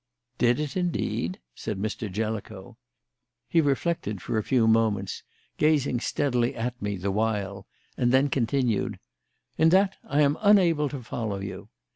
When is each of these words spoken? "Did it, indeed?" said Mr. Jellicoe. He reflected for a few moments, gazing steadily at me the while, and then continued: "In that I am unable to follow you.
"Did 0.39 0.59
it, 0.59 0.75
indeed?" 0.75 1.39
said 1.53 1.77
Mr. 1.77 2.11
Jellicoe. 2.11 2.75
He 3.47 3.61
reflected 3.61 4.19
for 4.19 4.39
a 4.39 4.43
few 4.43 4.65
moments, 4.67 5.21
gazing 5.57 5.99
steadily 5.99 6.55
at 6.55 6.81
me 6.81 6.95
the 6.97 7.11
while, 7.11 7.67
and 7.97 8.11
then 8.11 8.27
continued: 8.27 8.97
"In 9.59 9.69
that 9.69 9.97
I 10.03 10.21
am 10.21 10.39
unable 10.41 10.89
to 10.89 11.03
follow 11.03 11.37
you. 11.37 11.69